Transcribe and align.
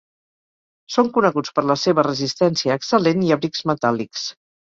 Són 0.95 1.11
coneguts 1.17 1.53
per 1.57 1.63
la 1.73 1.75
seva 1.81 2.05
resistència 2.07 2.79
excel·lent 2.81 3.23
i 3.27 3.31
abrics 3.37 3.63
"metàl·lics". 3.73 4.27